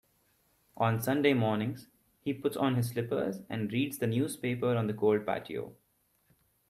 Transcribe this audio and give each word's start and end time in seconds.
On 0.77 0.99
Sunday 0.99 1.33
mornings, 1.35 1.87
he 2.23 2.33
puts 2.33 2.57
on 2.57 2.73
his 2.73 2.89
slippers 2.89 3.41
and 3.51 3.71
reads 3.71 3.99
the 3.99 4.07
newspaper 4.07 4.75
on 4.75 4.87
the 4.87 4.95
cold 4.95 5.27
patio. 5.27 5.75